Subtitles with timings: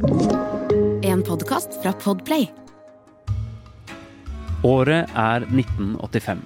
[0.00, 2.46] En podkast fra Podplay.
[4.64, 6.40] Året er 1985.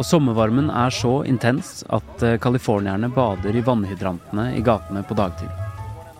[0.00, 5.52] Og sommervarmen er så intens at eh, californierne bader i vannhydrantene i gatene på dagtid.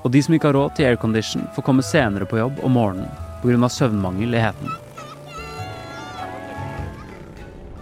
[0.04, 3.10] Og de som ikke har råd til aircondition, får komme senere på jobb om morgenen
[3.42, 3.68] pga.
[3.68, 4.76] søvnmangel i heten.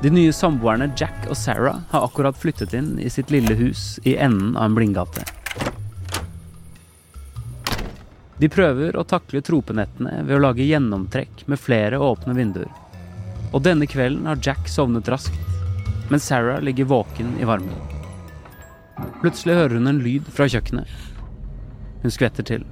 [0.00, 4.16] De nye samboerne Jack og Sarah har akkurat flyttet inn i sitt lille hus i
[4.16, 5.37] enden av en blindgate.
[8.38, 12.70] De prøver å takle tropenettene ved å lage gjennomtrekk med flere åpne vinduer.
[13.52, 15.38] Og denne kvelden har Jack sovnet raskt,
[16.12, 17.74] mens Sarah ligger våken i varmen.
[19.22, 20.90] Plutselig hører hun en lyd fra kjøkkenet.
[22.02, 22.66] Hun skvetter til.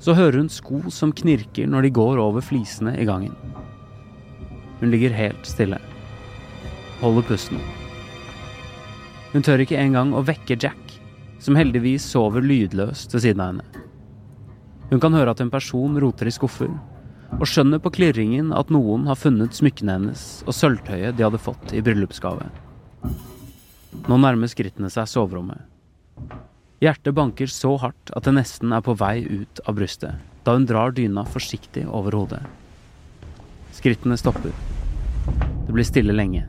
[0.00, 3.34] Så hører hun sko som knirker når de går over flisene i gangen.
[4.80, 5.80] Hun ligger helt stille
[7.00, 7.60] holder pusten.
[9.32, 10.96] Hun tør ikke engang å vekke Jack,
[11.40, 13.79] som heldigvis sover lydløst ved siden av henne.
[14.90, 16.70] Hun kan høre at en person roter i skuffer,
[17.38, 21.74] og skjønner på klirringen at noen har funnet smykkene hennes og sølvtøyet de hadde fått
[21.76, 22.48] i bryllupsgave.
[24.10, 25.62] Nå nærmer skrittene seg soverommet.
[26.82, 30.66] Hjertet banker så hardt at det nesten er på vei ut av brystet, da hun
[30.66, 32.42] drar dyna forsiktig over hodet.
[33.76, 34.50] Skrittene stopper.
[35.66, 36.48] Det blir stille lenge.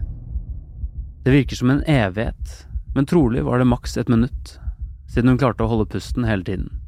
[1.21, 2.55] Det virker som en evighet,
[2.95, 4.57] men trolig var det maks et minutt,
[5.11, 6.80] siden hun klarte å holde pusten hele tiden.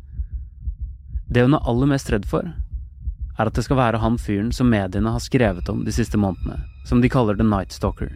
[1.34, 4.70] Det hun er aller mest redd for, er at det skal være han fyren som
[4.70, 8.12] mediene har skrevet om de siste månedene, som de kaller The Night Stalker.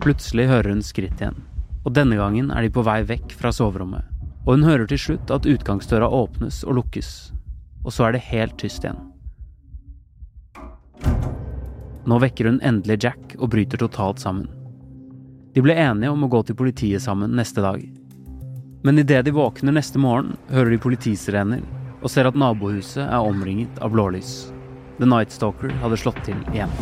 [0.00, 1.42] Plutselig hører hun skritt igjen,
[1.84, 4.06] og denne gangen er de på vei vekk fra soverommet,
[4.46, 7.12] og hun hører til slutt at utgangsdøra åpnes og lukkes,
[7.84, 9.04] og så er det helt tyst igjen.
[12.08, 14.48] Nå vekker hun endelig Jack og bryter totalt sammen.
[15.52, 17.82] De ble enige om å gå til politiet sammen neste dag.
[18.88, 21.60] Men idet de våkner neste morgen, hører de politisirener
[22.00, 24.48] og ser at nabohuset er omringet av blålys.
[24.96, 26.72] The Night Stalker hadde slått til igjen.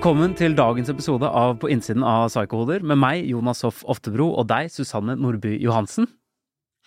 [0.00, 4.46] Velkommen til dagens episode av På innsiden av Psykohoder med meg, Jonas Hoff Oftebro, og
[4.48, 6.06] deg, Susanne Nordby Johansen.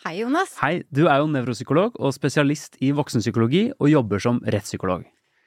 [0.02, 0.56] Hei, Jonas.
[0.58, 5.04] Hei, du er jo nevropsykolog og spesialist i voksenpsykologi og jobber som rettspsykolog.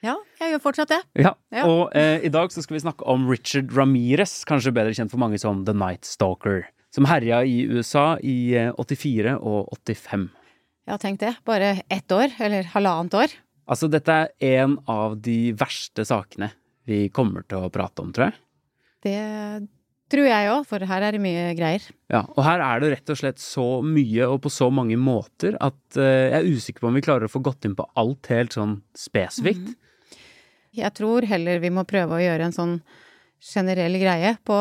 [0.06, 1.00] Ja, jeg gjør fortsatt det.
[1.18, 1.64] Ja, Ja.
[1.66, 5.18] Og eh, i dag så skal vi snakke om Richard Ramirez, kanskje bedre kjent for
[5.18, 10.28] mange som The Night Stalker, som herja i USA i eh, 84 og 85.
[10.86, 11.34] Ja, tenk det.
[11.42, 13.34] Bare ett år, eller halvannet år.
[13.66, 16.52] Altså, dette er en av de verste sakene
[16.86, 18.38] vi kommer til å prate om, tror jeg.
[19.06, 19.20] Det
[20.12, 21.82] tror jeg òg, for her er det mye greier.
[22.12, 25.58] Ja, og her er det rett og slett så mye og på så mange måter
[25.58, 28.30] at eh, jeg er usikker på om vi klarer å få gått inn på alt
[28.30, 29.74] helt sånn spesifikt.
[30.76, 32.76] Jeg tror heller vi må prøve å gjøre en sånn
[33.42, 34.58] generell greie på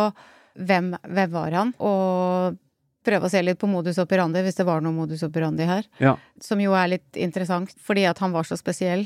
[0.56, 2.58] hvem, hvem var han, og
[3.06, 5.86] prøve å se litt på modus operandi, hvis det var noe modus operandi her.
[6.02, 6.16] Ja.
[6.42, 9.06] Som jo er litt interessant, fordi at han var så spesiell.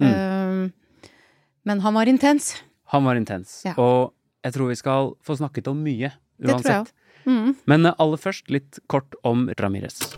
[0.00, 0.08] Mm.
[0.08, 0.62] Um,
[1.68, 2.62] men han var intens.
[2.84, 3.60] Han var intens.
[3.66, 3.74] Ja.
[3.76, 6.94] Og jeg tror vi skal få snakket om mye, Det tror jeg uansett.
[7.28, 7.50] Mm.
[7.68, 10.16] Men eh, aller først litt kort om Ramirez.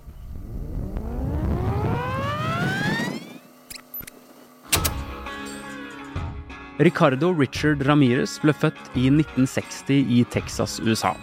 [6.79, 11.17] Ricardo Richard Ramirez ble født i 1960 i Texas, USA.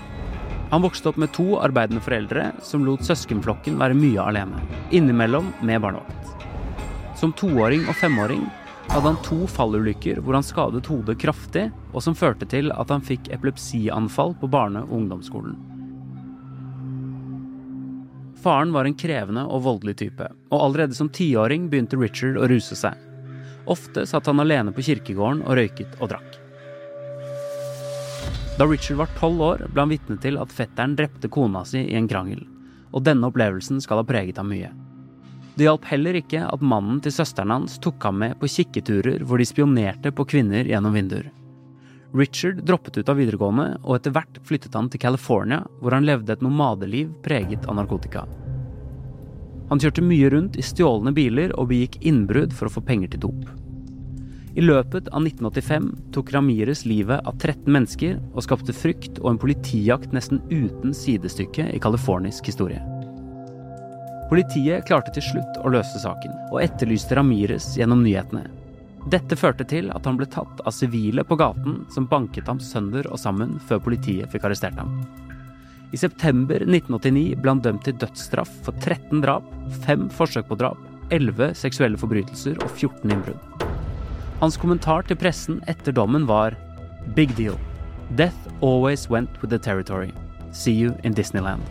[0.76, 4.60] Han vokste opp med to arbeidende foreldre som lot søskenflokken være mye alene,
[4.92, 6.36] innimellom med barnevakt.
[7.18, 8.44] Som toåring og femåring
[8.88, 13.04] hadde han to fallulykker hvor han skadet hodet kraftig, og som førte til at han
[13.04, 15.58] fikk epilepsianfall på barne- og ungdomsskolen.
[18.42, 22.78] Faren var en krevende og voldelig type, og allerede som tiåring begynte Richard å ruse
[22.80, 22.96] seg.
[23.68, 26.38] Ofte satt han alene på kirkegården og røyket og drakk.
[28.58, 31.98] Da Richard var tolv år, ble han vitne til at fetteren drepte kona si i
[32.00, 32.46] en krangel,
[32.96, 34.72] og denne opplevelsen skal ha preget ham mye.
[35.58, 39.42] Det hjalp heller ikke at mannen til søsteren hans tok ham med på kikketurer hvor
[39.42, 41.32] de spionerte på kvinner gjennom vinduer.
[42.14, 46.36] Richard droppet ut av videregående, og etter hvert flyttet han til California, hvor han levde
[46.36, 48.24] et nomadeliv preget av narkotika.
[49.72, 53.26] Han kjørte mye rundt i stjålne biler og begikk innbrudd for å få penger til
[53.26, 53.50] dop.
[54.58, 59.42] I løpet av 1985 tok Ramires livet av 13 mennesker og skapte frykt og en
[59.42, 62.97] politijakt nesten uten sidestykke i californisk historie.
[64.28, 68.44] Politiet klarte til slutt å løse saken, og etterlyste Ramires gjennom nyhetene.
[69.08, 73.08] Dette førte til at han ble tatt av sivile på gaten som banket ham sønder
[73.08, 74.92] og sammen før politiet fikk arrestert ham.
[75.96, 79.48] I september 1989 ble han dømt til dødsstraff for 13 drap,
[79.88, 80.82] 5 forsøk på drap,
[81.16, 83.64] 11 seksuelle forbrytelser og 14 innbrudd.
[84.42, 86.60] Hans kommentar til pressen etter dommen var
[87.16, 87.56] Big deal.
[88.20, 90.12] Death always went with the territory.
[90.52, 91.64] See you in Disneyland.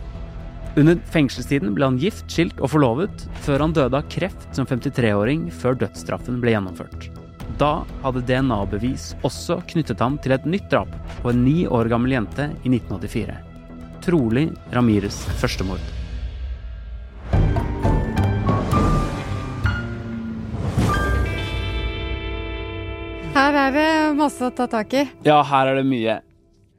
[0.77, 5.47] Under fengselstiden ble han gift, skilt og forlovet, før han døde av kreft som 53-åring
[5.49, 7.07] før dødsstraffen ble gjennomført.
[7.57, 10.91] Da hadde DNA-bevis også knyttet ham til et nytt drap
[11.23, 13.39] på en ni år gammel jente i 1984.
[14.05, 15.81] Trolig Ramires første mord.
[23.33, 23.89] Her er det
[24.21, 25.07] masse å ta tak i.
[25.25, 26.21] Ja, her er det mye.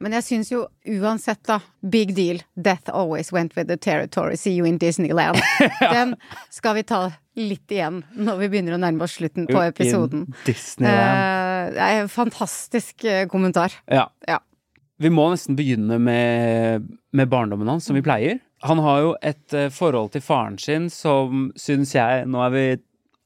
[0.02, 0.64] Men jeg syns jo
[0.98, 2.40] uansett, da, big deal.
[2.54, 4.36] Death always went with the territory.
[4.36, 5.40] See you in Disneyland.
[5.80, 6.14] Den
[6.54, 7.00] skal vi ta
[7.38, 10.26] litt igjen når vi begynner å nærme oss slutten på episoden.
[10.46, 11.22] Disneyland.
[11.22, 13.74] Eh, det er en fantastisk eh, kommentar.
[13.90, 14.08] Ja.
[14.28, 14.40] Ja.
[14.98, 18.40] Vi må nesten begynne med, med barndommen hans, som vi pleier.
[18.66, 22.64] Han har jo et eh, forhold til faren sin som syns jeg Nå er vi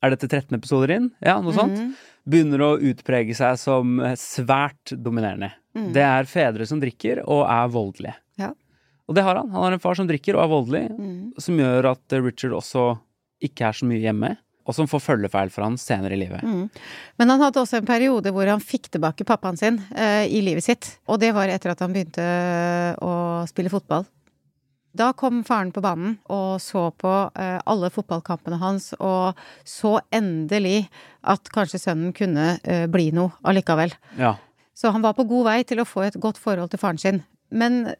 [0.04, 1.12] Er dette 13 episoder inn?
[1.24, 1.78] Ja, noe sånt?
[1.78, 1.92] Mhm.
[2.28, 5.48] Begynner å utprege seg som svært dominerende.
[5.94, 8.14] Det er fedre som drikker og er voldelige.
[8.40, 8.52] Ja.
[9.08, 9.50] Og det har han.
[9.54, 11.42] Han har en far som drikker og er voldelig, mm.
[11.42, 12.86] som gjør at eh, Richard også
[13.42, 14.34] ikke er så mye hjemme.
[14.62, 16.42] Og som får følgefeil for han senere i livet.
[16.46, 16.68] Mm.
[17.18, 20.62] Men han hadde også en periode hvor han fikk tilbake pappaen sin eh, i livet
[20.62, 20.92] sitt.
[21.10, 22.26] Og det var etter at han begynte
[23.02, 23.14] å
[23.50, 24.06] spille fotball.
[24.92, 30.84] Da kom faren på banen og så på eh, alle fotballkampene hans, og så endelig
[31.24, 33.94] at kanskje sønnen kunne eh, bli noe allikevel.
[34.20, 34.36] Ja.
[34.82, 37.20] Så han var på god vei til å få et godt forhold til faren sin.
[37.54, 37.92] Men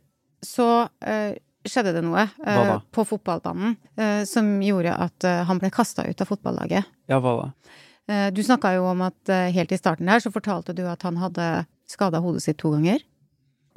[0.43, 5.71] så eh, skjedde det noe eh, på fotballbanen eh, som gjorde at eh, han ble
[5.71, 6.89] kasta ut av fotballaget.
[7.13, 7.47] ja, hva da?
[8.11, 11.07] Eh, Du snakka jo om at eh, helt i starten her så fortalte du at
[11.07, 11.47] han hadde
[11.87, 12.99] skada hodet sitt to ganger.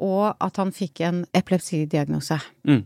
[0.01, 2.39] Og at han fikk en epilepsidiagnose.
[2.67, 2.81] Mm.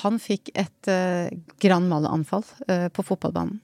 [0.00, 1.28] Han fikk et uh,
[1.62, 2.42] grand mal-anfall
[2.94, 3.60] på fotballbanen.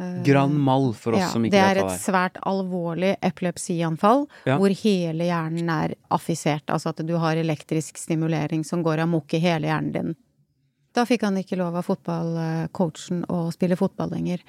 [0.00, 2.12] Eh, Grand mal, for oss ja, som ikke vet er det et det er.
[2.12, 4.56] svært alvorlig epilepsianfall, Ja.
[4.58, 9.38] hvor hele hjernen er affisert, altså at du har elektrisk stimulering som går amok i
[9.42, 10.16] hele hjernen din.
[10.94, 14.40] Da fikk han ikke lov av fotballcoachen å spille fotball lenger.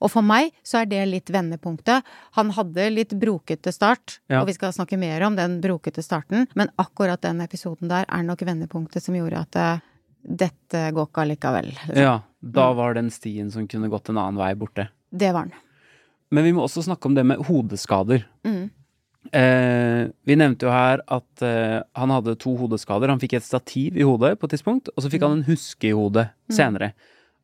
[0.00, 2.02] Og for meg så er det litt vendepunktet.
[2.36, 4.40] Han hadde litt brokete start, Ja.
[4.40, 8.22] og vi skal snakke mer om den brokete starten, men akkurat den episoden der er
[8.22, 9.78] nok vendepunktet som gjorde at eh,
[10.28, 11.66] dette går ikke allikevel.
[11.72, 11.96] liksom.
[11.96, 14.88] Ja, da var den stien som kunne gått en annen vei, borte.
[15.16, 15.54] Det var han.
[16.34, 18.24] Men vi må også snakke om det med hodeskader.
[18.46, 18.64] Mm.
[19.34, 23.10] Eh, vi nevnte jo her at eh, han hadde to hodeskader.
[23.10, 25.90] Han fikk et stativ i hodet på et tidspunkt, og så fikk han en huske
[25.90, 26.92] i hodet senere.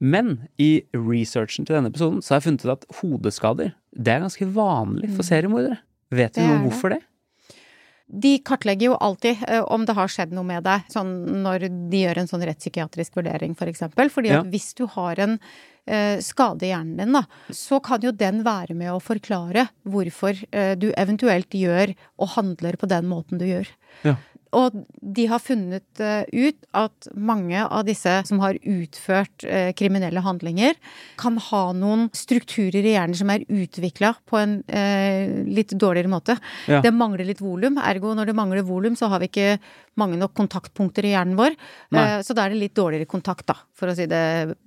[0.02, 4.22] Men i researchen til denne episoden så har jeg funnet ut at hodeskader det er
[4.24, 5.78] ganske vanlig for seriemordere.
[6.12, 7.02] Vet du noe om hvorfor det?
[8.06, 12.02] De kartlegger jo alltid eh, om det har skjedd noe med deg, sånn når de
[12.04, 14.10] gjør en sånn rettspsykiatrisk vurdering, for eksempel.
[14.12, 14.40] Fordi Ja.
[14.40, 15.38] at hvis du har en
[15.86, 20.36] eh, skade i hjernen din, da, så kan jo den være med å forklare hvorfor
[20.52, 23.66] eh, du eventuelt gjør og handler på den måten du gjør.
[24.04, 24.16] Ja.
[24.52, 30.20] Og de har funnet eh, ut at mange av disse som har utført eh, kriminelle
[30.24, 30.76] handlinger,
[31.20, 36.36] kan ha noen strukturer i hjernen som er utvikla på en eh, litt dårligere måte.
[36.68, 36.82] Ja.
[36.84, 39.56] Det mangler litt volum, ergo når det mangler volum, så har vi ikke
[40.00, 41.56] mange nok kontaktpunkter i hjernen vår.
[41.92, 42.04] Nei.
[42.24, 44.22] Så da er det litt dårligere kontakt, da, for å si det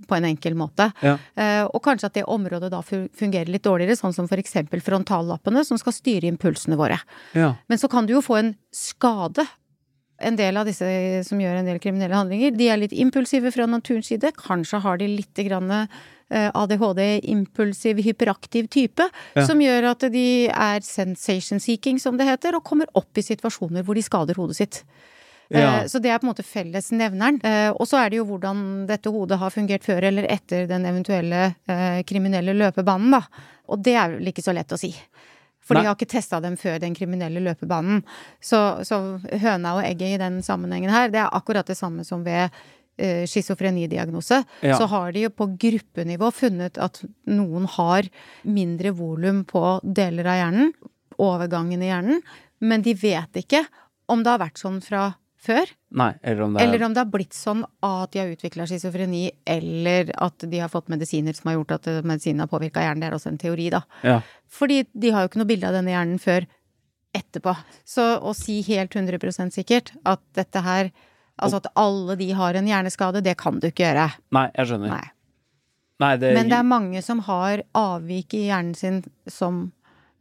[0.05, 0.91] på en enkel måte.
[1.01, 1.15] Ja.
[1.73, 5.97] Og kanskje at det området da fungerer litt dårligere, sånn som eksempel frontallappene, som skal
[5.97, 6.99] styre impulsene våre.
[7.33, 7.55] Ja.
[7.65, 9.47] Men så kan du jo få en skade.
[10.19, 10.87] En del av disse
[11.27, 14.31] som gjør en del kriminelle handlinger, de er litt impulsive fra naturens side.
[14.39, 17.01] Kanskje har de litt grann eh, ADHD,
[17.33, 19.45] impulsiv, hyperaktiv type, Ja.
[19.45, 23.83] som gjør at de er sensation seeking, som det heter, og kommer opp i situasjoner
[23.83, 24.83] hvor de skader hodet sitt.
[25.51, 25.81] Ja.
[25.81, 27.41] Eh, Så det er på en måte fellesnevneren.
[27.43, 30.85] Eh, Og så er det jo hvordan dette hodet har fungert før eller etter den
[30.85, 31.55] eventuelle
[32.07, 33.21] kriminelle løpebanen, da.
[33.67, 34.95] Og det er vel ikke så lett å si.
[35.65, 35.83] For Nei.
[35.83, 38.03] jeg har ikke testa dem før den kriminelle løpebanen.
[38.43, 39.01] Så, så
[39.41, 43.23] høna og egget i den sammenhengen her, det er akkurat det samme som ved uh,
[43.25, 44.43] schizofrenidiagnose.
[44.61, 44.77] Ja.
[44.77, 48.09] Så har de jo på gruppenivå funnet at noen har
[48.45, 50.73] mindre volum på deler av hjernen,
[51.21, 52.23] overgangen i hjernen,
[52.65, 53.63] men de vet ikke
[54.11, 55.09] om det har vært sånn fra
[55.45, 55.71] før.
[55.95, 58.67] Nei, eller om det er Eller om det har blitt sånn at de har utvikla
[58.69, 63.05] schizofreni, eller at de har fått medisiner som har gjort at medisinen har påvirka hjernen.
[63.05, 63.81] Det er også en teori, da.
[64.03, 64.19] Ja.
[64.51, 66.47] Fordi de har jo ikke noe bilde av denne hjernen før
[67.15, 67.55] etterpå.
[67.87, 70.95] Så å si helt 100% sikkert at dette her
[71.35, 74.05] Altså at alle de har en hjerneskade, det kan du ikke gjøre.
[74.37, 74.93] Nei, jeg skjønner.
[74.93, 75.09] Nei.
[76.03, 79.61] Nei, det, Men det er mange som har avvik i hjernen sin som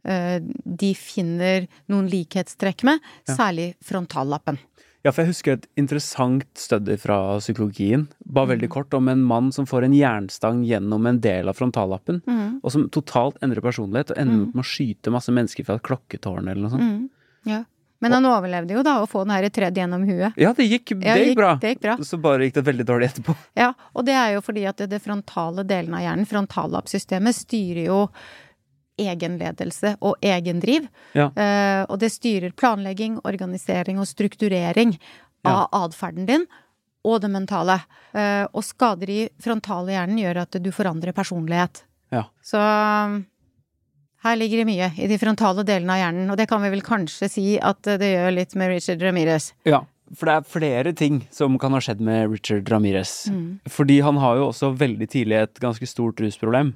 [0.07, 4.59] eh, de finner noen likhetstrekk med, særlig frontallappen.
[5.05, 8.53] Ja, for jeg husker et interessant study fra psykologien, bare Mm.
[8.55, 12.59] veldig kort, om en mann som får en jernstang gjennom en del av frontallappen, Mm.
[12.63, 15.83] og som totalt endrer personlighet, og ender opp med å skyte masse mennesker fra et
[15.83, 16.81] klokketårn eller noe sånt.
[16.81, 17.09] Mm.
[17.45, 17.63] Ja.
[18.01, 20.33] Men han overlevde jo da å få den her tredd gjennom huet.
[20.37, 21.55] Ja, det gikk, det Ja, gikk bra.
[21.55, 21.95] Det gikk bra.
[21.97, 23.35] Så bare gikk det veldig dårlig etterpå.
[23.55, 27.85] Ja, og det er jo fordi at det, det frontale delen av hjernen, frontallappsystemet, styrer
[27.85, 28.09] jo
[28.97, 30.87] egenledelse og egendriv.
[31.17, 31.29] Ja.
[31.31, 34.95] Uh, og det styrer planlegging, organisering og strukturering
[35.45, 36.47] av atferden din
[37.05, 37.79] og det mentale.
[38.15, 41.83] Uh, og skader i frontale hjernen gjør at du forandrer personlighet.
[42.13, 42.25] Ja.
[42.45, 43.19] Så um,
[44.25, 46.85] her ligger det mye i de frontale delene av hjernen, og det kan vi vel
[46.85, 49.51] kanskje si at det gjør litt med Richard Ramirez.
[49.69, 49.83] Ja,
[50.13, 53.27] for det er flere ting som kan ha skjedd med Richard Ramirez.
[53.29, 53.59] Mm.
[53.69, 56.73] Fordi han har jo også veldig tidlig et ganske stort rusproblem.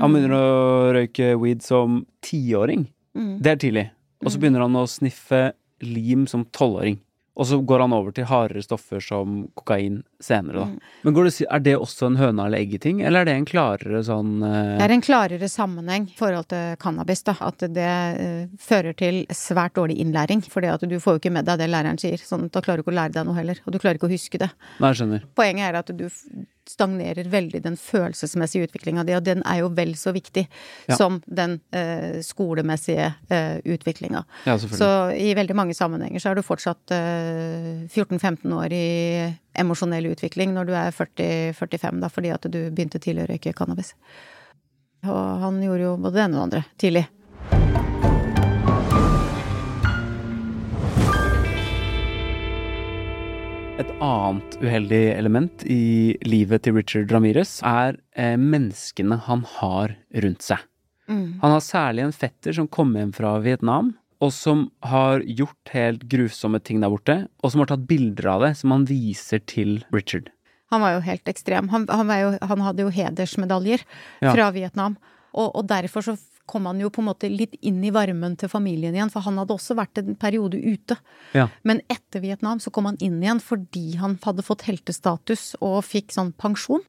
[0.00, 0.14] Han Mm.
[0.16, 2.88] begynner å røyke weed som tiåring.
[3.16, 3.38] Mm.
[3.42, 3.90] Det er tidlig.
[4.24, 6.98] Og så begynner han å sniffe lim som tolvåring.
[7.34, 10.66] Og så går han over til hardere stoffer som kokain senere, da.
[10.70, 10.92] Mm.
[11.02, 14.02] Men går det, er det også en høna eller egget-ting, eller er det en klarere
[14.06, 14.78] sånn uh...
[14.78, 17.34] Det er en klarere sammenheng i forhold til cannabis, da.
[17.42, 20.44] At det uh, fører til svært dårlig innlæring.
[20.46, 22.22] For du får jo ikke med deg det læreren sier.
[22.22, 23.58] Sånn da klarer du ikke å lære deg noe heller.
[23.66, 24.52] Og du klarer ikke å huske det.
[24.78, 25.26] Nei, jeg skjønner.
[25.34, 26.06] Poenget er at du
[26.68, 30.46] stagnerer veldig den følelsesmessige utviklinga di, og den er jo vel så viktig
[30.88, 30.96] Ja.
[30.96, 34.24] som den eh, skolemessige eh, utviklinga.
[34.46, 38.84] Ja, Så i veldig mange sammenhenger så er du fortsatt eh, 14-15 år i
[39.60, 43.94] emosjonell utvikling når du er 40-45, da, fordi at du begynte tidlig å røyke cannabis.
[45.04, 47.04] Og han gjorde jo både det ene og det andre tidlig.
[53.74, 60.44] Et annet uheldig element i livet til Richard Ramirez er eh, menneskene han har rundt
[60.46, 60.62] seg.
[61.10, 61.40] Mm.
[61.42, 63.90] Han har særlig en fetter som kom hjem fra Vietnam,
[64.22, 68.44] og som har gjort helt grusomme ting der borte, og som har tatt bilder av
[68.46, 70.30] det, som han viser til Richard.
[70.72, 71.68] Han var jo helt ekstrem.
[71.74, 73.82] Han, han, var jo, han hadde jo hedersmedaljer
[74.22, 74.30] Ja.
[74.32, 74.96] fra Vietnam.
[75.34, 76.14] Og, og derfor så
[76.46, 79.38] kom han jo på en måte litt inn i varmen til familien igjen, for han
[79.40, 80.96] hadde også vært en periode ute.
[81.34, 81.48] Ja.
[81.64, 86.12] Men etter Vietnam så kom han inn igjen fordi han hadde fått heltestatus og fikk
[86.14, 86.84] sånn pensjon.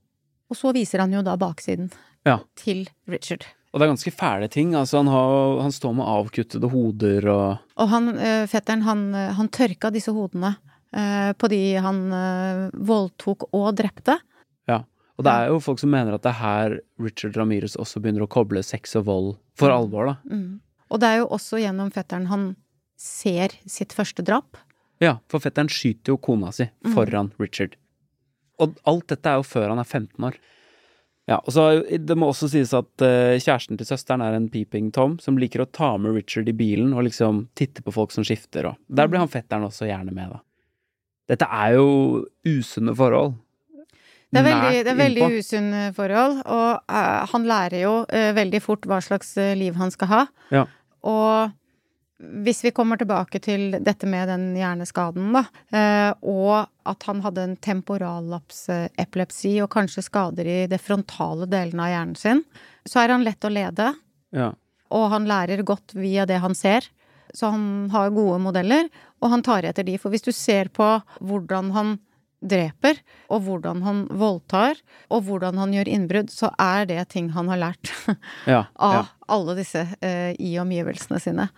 [0.52, 1.92] Og så viser han jo da baksiden
[2.26, 2.40] Ja.
[2.56, 3.46] til Richard.
[3.74, 4.74] Og det er ganske fæle ting.
[4.76, 9.34] Altså, han, har, han står med avkuttede hoder og Og han, eh, fetteren, han, eh,
[9.36, 10.54] han tørka disse hodene
[10.96, 14.16] eh, på de han eh, voldtok og drepte.
[14.70, 14.84] Ja.
[15.15, 18.25] Og det er jo folk som mener at det er her Richard Ramirez også begynner
[18.25, 20.15] å koble sex og vold for alvor, da.
[20.27, 20.60] Mm.
[20.91, 22.50] Og det er jo også gjennom fetteren han
[23.00, 24.60] ser sitt første drap.
[25.03, 27.75] Ja, for fetteren skyter jo kona si foran Richard.
[28.62, 30.38] Og alt dette er jo før han er 15 år.
[31.25, 34.91] Ja, og så Det må også sies at eh, kjæresten til søsteren er en peeping
[34.93, 38.24] Tom som liker å ta med Richard i bilen og liksom titte på folk som
[38.24, 40.43] skifter, og der blir han fetteren også gjerne med, da.
[41.25, 41.88] Dette er jo
[42.45, 43.34] usunne forhold.
[44.36, 48.62] Det er veldig, det er veldig usunn forhold, og uh, han lærer jo uh, veldig
[48.63, 50.24] fort hva slags eh, liv han skal ha.
[50.51, 50.65] Ja.
[51.06, 51.56] Og
[52.20, 55.42] hvis vi kommer tilbake til dette med den hjerneskaden, da,
[55.75, 61.92] eh, og at han hadde en temporallapsepilepsi og kanskje skader i det frontale delen av
[61.92, 62.44] hjernen sin,
[62.88, 63.94] så er han lett å lede,
[64.32, 64.54] Ja.
[64.92, 66.88] og han lærer godt via det han ser.
[67.34, 68.88] Så han har gode modeller,
[69.22, 69.98] og han tar etter de.
[69.98, 72.00] For hvis du ser på hvordan han
[72.46, 73.00] dreper,
[73.34, 77.62] og hvordan han voldtar, og hvordan han gjør innbrudd, så er det ting han har
[77.62, 77.92] lært
[78.54, 79.06] Ja, av ja.
[79.36, 81.50] alle disse eh, i omgivelsene sine.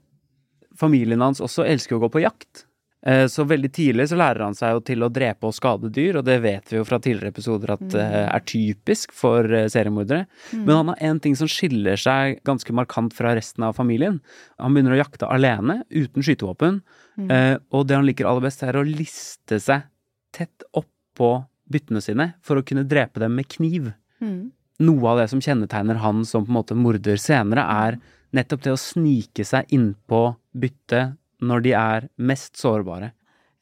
[0.78, 2.64] Familien hans også elsker å gå på jakt.
[3.06, 6.20] Eh, Så veldig tidlig så lærer han seg jo til å drepe og skade dyr,
[6.20, 10.26] og det vet vi jo fra tidligere episoder at eh, er typisk for eh, seriemordere.
[10.54, 14.20] Men han har en ting som skiller seg ganske markant fra resten av familien.
[14.62, 16.82] Han begynner å jakte alene, uten skytevåpen,
[17.30, 19.86] eh, og det han liker aller best, er å liste seg
[20.38, 21.32] tett oppå
[21.68, 23.92] byttene sine for å kunne drepe dem med kniv.
[24.24, 24.52] Mm.
[24.88, 28.00] Noe av det som kjennetegner han som på en måte morder senere, er
[28.36, 30.22] nettopp det å snike seg innpå
[30.58, 33.12] byttet når de er mest sårbare.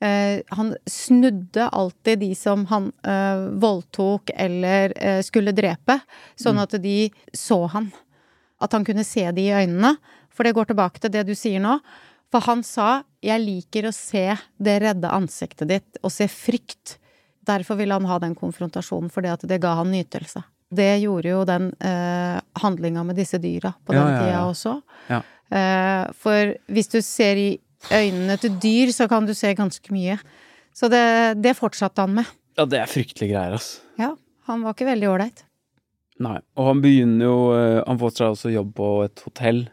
[0.04, 6.00] Eh, han snudde alltid de som han eh, voldtok eller eh, skulle drepe,
[6.36, 6.98] sånn at de
[7.34, 7.90] så han.
[8.60, 9.96] At han kunne se de i øynene.
[10.36, 11.78] For det går tilbake til det du sier nå.
[12.36, 16.98] For han sa 'jeg liker å se det redde ansiktet ditt og se frykt'.
[17.48, 20.44] Derfor ville han ha den konfrontasjonen, fordi at det ga han nytelse.
[20.74, 24.50] Det gjorde jo den eh, handlinga med disse dyra på Ja, den ja, tida ja.
[24.50, 24.74] også.
[25.08, 25.22] Ja.
[25.56, 30.20] Eh, for hvis du ser i øynene til dyr, så kan du se ganske mye.
[30.74, 32.26] Så det, det fortsatte han med.
[32.58, 33.80] Ja, det er fryktelige greier, ass.
[33.98, 34.12] Ja,
[34.50, 35.46] han var ikke veldig ålreit.
[36.20, 36.40] Nei.
[36.58, 39.70] Og han begynner jo eh, Han får seg også jobb på et hotell,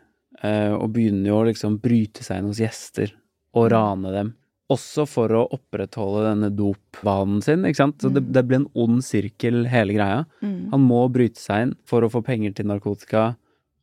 [0.75, 3.13] og begynner jo å liksom bryte seg inn hos gjester
[3.55, 4.33] og rane dem.
[4.73, 7.99] Også for å opprettholde denne dopvanen sin, ikke sant.
[8.01, 10.23] Så det, det blir en ond sirkel, hele greia.
[10.41, 10.71] Mm.
[10.73, 13.35] Han må bryte seg inn for å få penger til narkotika,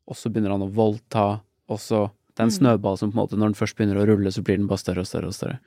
[0.10, 1.28] og så begynner han å voldta,
[1.70, 2.08] og så
[2.39, 2.60] Det er en Mm.
[2.80, 4.80] snøball som på en måte, når den først begynner å rulle, så blir den bare
[4.80, 5.60] større og større og større.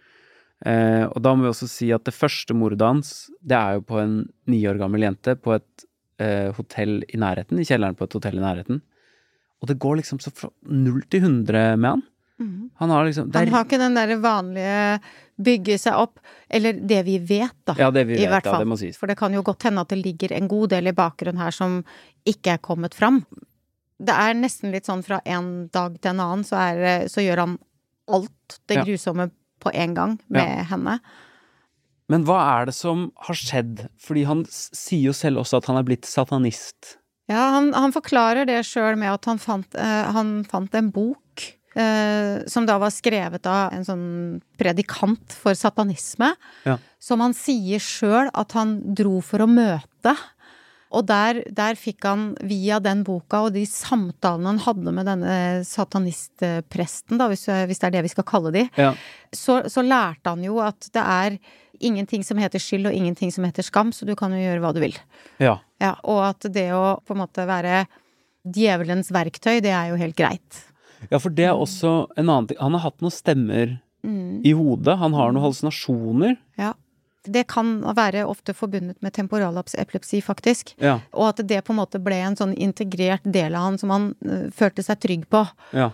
[0.65, 3.83] Eh, og da må vi også si at det første mordet hans, det er jo
[3.83, 4.15] på en
[4.47, 5.85] ni år gammel jente på et
[6.19, 8.81] eh, hotell i nærheten, i kjelleren på et hotell i nærheten.
[9.63, 12.03] Og det går liksom så fra null til hundre med han.
[12.43, 12.71] Mm.
[12.81, 13.45] Han har liksom der...
[13.47, 15.01] Han har ikke den derre vanlige
[15.43, 16.19] bygge seg opp,
[16.51, 17.77] eller det vi vet, da.
[17.79, 18.57] Ja, det vi I vet, fall.
[18.57, 18.99] ja, det må sies.
[18.99, 21.55] For det kan jo godt hende at det ligger en god del i bakgrunnen her
[21.55, 21.81] som
[22.29, 23.23] ikke er kommet fram.
[24.03, 27.45] Det er nesten litt sånn fra en dag til en annen, så, er, så gjør
[27.45, 27.59] han
[28.13, 28.87] alt det Ja.
[28.89, 29.31] grusomme
[29.63, 30.99] på en gang med henne.
[32.11, 33.87] Men hva er det som har skjedd?
[34.03, 36.97] Fordi han sier jo selv også at han er blitt satanist.
[37.33, 41.47] Ja, han, han forklarer det sjøl med at han fant, uh, han fant en bok
[41.79, 44.05] uh, som da var skrevet av en sånn
[44.61, 46.35] predikant for satanisme,
[46.69, 46.77] Ja.
[47.03, 50.13] som han sier sjøl at han dro for å møte.
[50.93, 55.37] Og der, der fikk han, via den boka og de samtalene han hadde med denne
[55.65, 58.93] satanistpresten, da, hvis, hvis det er det vi skal kalle de, Ja.
[59.33, 61.39] så, så lærte han jo at det er
[61.85, 64.73] ingenting som heter skyld og ingenting som heter skam, så du kan jo gjøre hva
[64.75, 64.97] du vil.
[65.43, 65.59] Ja.
[65.83, 67.85] Ja, og at det å på en måte være
[68.43, 70.63] djevelens verktøy, det er jo helt greit.
[71.11, 72.59] ja, for det er også en annen ting.
[72.63, 74.97] Han har hatt noen stemmer Mm, i hodet.
[74.99, 76.37] Han har noen hallusinasjoner.
[76.59, 76.75] ja.
[77.25, 80.73] Det kan være ofte forbundet med temporalepilepsi, faktisk.
[80.83, 80.97] Ja.
[81.15, 84.09] Og at det på en måte ble en sånn integrert del av han som han
[84.27, 85.45] uh, følte seg trygg på.
[85.71, 85.93] Ja.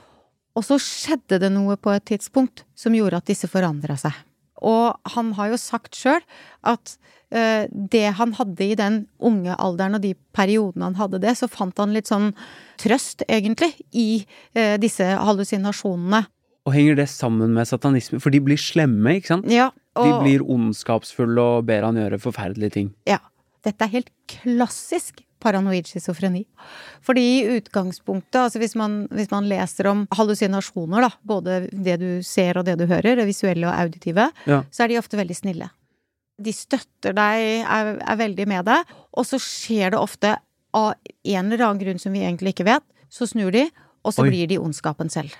[0.57, 4.17] Og så skjedde det noe på et tidspunkt som gjorde at disse forandra seg.
[4.65, 6.23] Og han har jo sagt sjøl
[6.67, 6.95] at
[7.35, 11.51] uh, det han hadde i den unge alderen og de periodene han hadde det, så
[11.51, 12.33] fant han litt sånn
[12.81, 14.25] trøst, egentlig, i
[14.57, 16.25] uh, disse hallusinasjonene.
[16.69, 18.21] Og henger det sammen med satanisme?
[18.21, 19.49] For de blir slemme, ikke sant?
[19.53, 22.93] Ja, De blir ondskapsfulle og ber han gjøre forferdelige ting.
[23.09, 23.19] ja,
[23.67, 26.45] dette er helt klassisk paranoid schizofreni.
[27.05, 32.09] Fordi i utgangspunktet, altså hvis man, hvis man leser om hallusinasjoner, da, både det du
[32.27, 34.63] ser og det du hører, det visuelle og auditive, Ja.
[34.71, 35.71] så er de ofte veldig snille.
[36.41, 38.85] De støtter deg, er, er veldig med deg,
[39.17, 40.37] og så skjer det ofte
[40.75, 40.93] av
[41.25, 43.65] en eller annen grunn som vi egentlig ikke vet, så snur de,
[44.05, 44.31] og så Oi.
[44.31, 45.33] blir de ondskapen selv.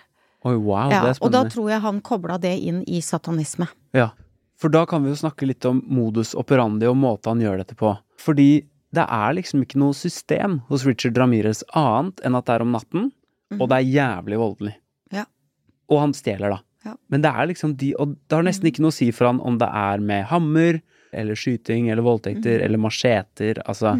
[0.47, 1.23] Oi, wow, Ja, det er spennende.
[1.23, 3.69] og da tror jeg han kobla det inn i satanisme.
[3.95, 4.11] Ja.
[4.59, 7.77] For da kan vi jo snakke litt om modus operandi og måten han gjør dette
[7.79, 7.93] på.
[8.19, 12.65] Fordi det er liksom ikke noe system hos Richard Ramires annet enn at det er
[12.65, 13.11] om natten,
[13.59, 14.75] og det er jævlig voldelig.
[15.13, 15.25] Ja.
[15.93, 16.61] Og han stjeler, da.
[16.87, 16.95] Ja.
[17.13, 19.41] Men det er liksom de Og det har nesten ikke noe å si for han
[19.45, 20.79] om det er med hammer,
[21.13, 23.97] eller skyting, eller voldtekter, eller macheter, altså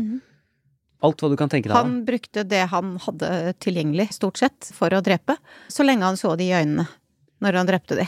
[1.03, 1.77] Alt hva du kan tenke deg.
[1.77, 3.29] Han brukte det han hadde
[3.63, 5.37] tilgjengelig, stort sett, for å drepe,
[5.71, 6.89] så lenge han så de i øynene
[7.45, 8.07] når han drepte de.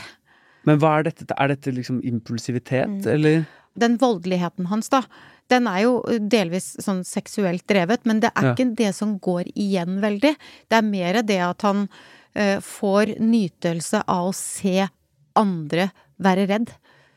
[0.67, 1.25] Men hva er dette?
[1.39, 3.07] Er dette liksom impulsivitet, Mm.
[3.13, 3.45] eller?
[3.79, 5.03] Den voldeligheten hans, da,
[5.51, 5.97] den er jo
[6.31, 8.53] delvis sånn seksuelt drevet, men det er Ja.
[8.55, 10.33] ikke det som går igjen veldig.
[10.71, 11.85] Det er mer det at han
[12.37, 14.87] uh, får nytelse av å se
[15.39, 15.89] andre
[16.21, 16.71] være redd.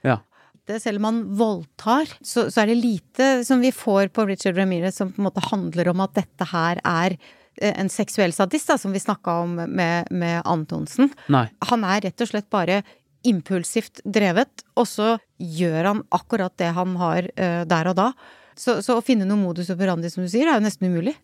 [0.07, 0.19] Ja.
[0.67, 4.57] Det, selv om han voldtar, så, så er det lite som vi får på Richard
[4.57, 7.17] Ramirez som på en måte handler om at dette her er
[7.61, 11.11] eh, en seksuell sadist, da, som vi snakka om med, med Antonsen.
[11.29, 11.47] Nei.
[11.71, 12.81] Han er rett og slett bare
[13.29, 18.11] impulsivt drevet, og så gjør han akkurat det han har eh, der og da.
[18.55, 21.17] Så, så å finne noe modus operandi, som du sier, er jo nesten umulig.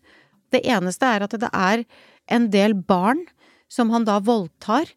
[0.51, 1.85] Det eneste er at det er
[2.31, 3.23] en del barn
[3.71, 4.89] som han da voldtar,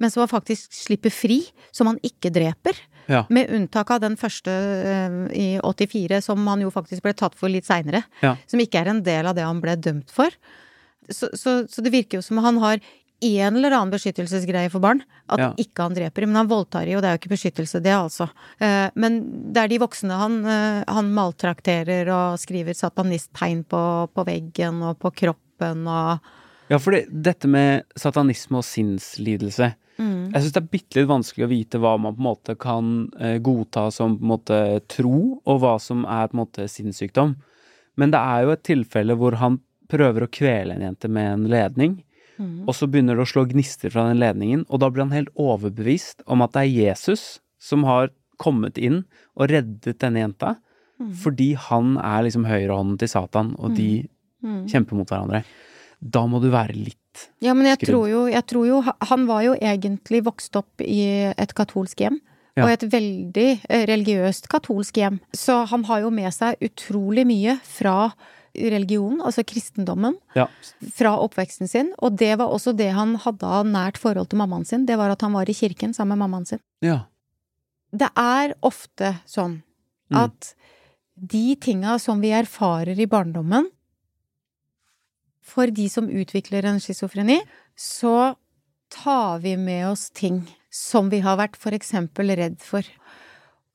[0.00, 1.42] men som han faktisk slipper fri,
[1.74, 2.78] som han ikke dreper.
[3.10, 3.24] Ja.
[3.34, 7.52] Med unntak av den første eh, i 84, som han jo faktisk ble tatt for
[7.52, 8.04] litt seinere.
[8.22, 8.36] Ja.
[8.50, 10.32] Som ikke er en del av det han ble dømt for.
[11.10, 12.82] Så, så, så det virker jo som han har
[13.22, 15.02] en eller annen beskyttelsesgreie for barn.
[15.28, 15.48] At Ja.
[15.56, 18.28] ikke han dreper, men han voldtar jo, det er jo ikke beskyttelse, det altså.
[18.60, 23.82] Eh, men det er de voksne han, eh, han maltrakterer og skriver satanisttegn på,
[24.12, 26.18] på veggen og på kroppen og
[26.70, 31.44] Ja, for det, dette med satanisme og sinnslidelse Jeg syns det er bitte litt vanskelig
[31.44, 32.86] å vite hva man på en måte kan
[33.20, 34.58] eh, godta som på en måte
[34.88, 37.36] tro, og hva som er på en måte sinnssykdom.
[38.00, 39.60] Men det er jo et tilfelle hvor han
[39.92, 41.98] prøver å kvele en jente med en ledning.
[42.38, 42.64] Mm.
[42.66, 45.32] og så begynner det å slå gnister fra den ledningen, og da blir han helt
[45.36, 49.04] overbevist om at det er Jesus som har kommet inn
[49.36, 50.56] og reddet denne jenta,
[51.00, 51.12] Mm.
[51.18, 54.08] fordi han er liksom høyrehånden til Satan, og de
[54.42, 54.66] Mm.
[54.68, 55.44] kjemper mot hverandre.
[56.02, 59.42] Da må du være litt Ja, men jeg tror, jo, jeg tror jo Han var
[59.42, 62.20] jo egentlig vokst opp i et katolsk hjem.
[62.56, 62.64] Ja.
[62.64, 65.20] Og et veldig eh, religiøst katolsk hjem.
[65.34, 68.12] Så han har jo med seg utrolig mye fra
[68.54, 70.46] religionen, altså kristendommen, Ja.
[70.92, 71.92] fra oppveksten sin.
[71.98, 74.86] Og det var også det han hadde av nært forhold til mammaen sin.
[74.86, 76.60] Det var at han var i kirken sammen med mammaen sin.
[76.82, 77.06] Ja.
[77.92, 79.62] Det er ofte sånn
[80.10, 80.16] Mm.
[80.24, 80.54] at
[81.16, 83.66] de tinga som vi erfarer i barndommen
[85.44, 87.40] For de som utvikler en schizofreni,
[87.76, 88.36] så
[88.90, 92.82] tar vi med oss ting som vi har vært for eksempel redd for.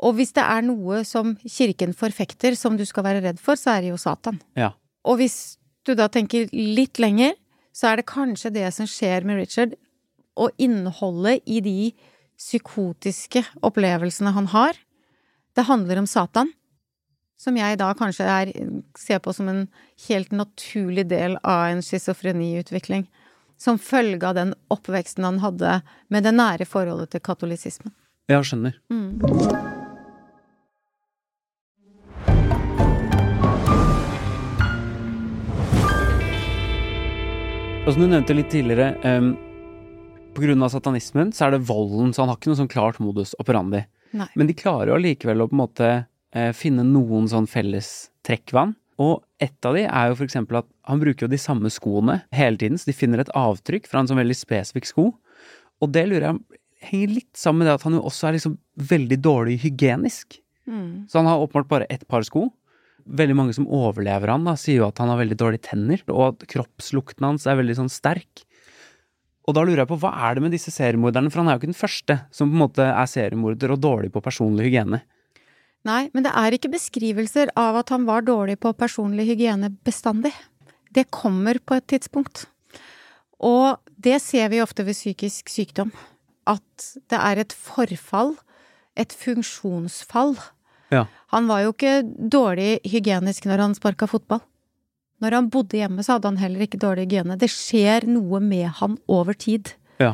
[0.05, 3.77] Og hvis det er noe som kirken forfekter som du skal være redd for, så
[3.77, 4.37] er det jo Satan.
[4.57, 4.71] Ja.
[5.07, 5.57] Og hvis
[5.87, 7.33] du da tenker litt lenger,
[7.73, 9.73] så er det kanskje det som skjer med Richard,
[10.37, 11.79] og innholdet i de
[12.37, 14.77] psykotiske opplevelsene han har.
[15.57, 16.51] Det handler om Satan,
[17.41, 18.51] som jeg da kanskje er,
[18.97, 19.63] ser på som en
[20.07, 23.07] helt naturlig del av en schizofreniutvikling.
[23.57, 25.79] Som følge av den oppveksten han hadde
[26.13, 27.93] med det nære forholdet til katolisismen.
[28.29, 28.77] Ja, skjønner.
[28.93, 29.86] Mm.
[37.87, 39.29] Og som du nevnte litt tidligere, um,
[40.59, 43.79] av satanismen så er det volden, så han har ikke noe sånn klart modus operandi.
[44.11, 44.27] Nei.
[44.35, 45.87] Men de klarer jo allikevel å på en måte
[46.35, 48.73] eh, finne noen sånn felles trekkvann.
[48.99, 52.59] Og ett av de er jo eksempel at han bruker jo de samme skoene hele
[52.59, 55.07] tiden, så de finner et avtrykk fra en sånn veldig spesifikk sko.
[55.79, 58.59] Og det lurer jeg henger litt sammen med det at han jo også er liksom
[58.91, 60.41] veldig dårlig hygienisk.
[60.67, 61.07] Mm.
[61.07, 62.49] Så han har åpenbart bare ett par sko.
[63.07, 66.23] Veldig mange som overlever han, da, sier jo at han har veldig dårlige tenner, og
[66.31, 68.43] at kroppslukten hans er veldig sånn sterk.
[69.47, 71.61] Og da lurer jeg på, hva er det med disse seriemorderne, for han er jo
[71.61, 74.99] ikke den første som på en måte er seriemorder og dårlig på personlig hygiene.
[75.87, 80.33] Nei, men det er ikke beskrivelser av at han var dårlig på personlig hygiene bestandig.
[80.91, 82.43] Det kommer på et tidspunkt.
[83.39, 85.93] Og det ser vi ofte ved psykisk sykdom.
[86.47, 88.35] At det er et forfall,
[88.99, 90.35] et funksjonsfall.
[90.93, 91.05] Ja.
[91.33, 94.43] Han var jo ikke dårlig hygienisk når han sparka fotball.
[95.23, 97.39] Når han bodde hjemme, så hadde han heller ikke dårlig hygiene.
[97.41, 99.73] Det skjer noe med han over tid.
[100.01, 100.13] Ja.